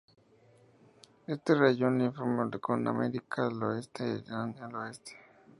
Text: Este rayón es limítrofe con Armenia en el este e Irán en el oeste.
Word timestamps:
Este 1.27 1.53
rayón 1.53 2.01
es 2.01 2.15
limítrofe 2.17 2.59
con 2.59 2.87
Armenia 2.87 3.23
en 3.37 3.61
el 3.63 3.77
este 3.79 4.03
e 4.03 4.17
Irán 4.25 4.55
en 4.57 4.63
el 4.63 4.75
oeste. 4.77 5.11